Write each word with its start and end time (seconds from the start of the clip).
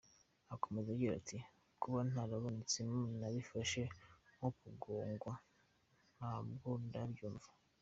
Akomeza 0.55 0.87
agira 0.95 1.13
ati 1.19 1.37
"Kuba 1.81 1.99
ntarabonetsemo 2.09 2.99
nabifashe 3.19 3.81
nko 4.35 4.49
kugongwa, 4.59 5.33
ntabwo 6.17 6.69
ndabyumva". 6.87 7.49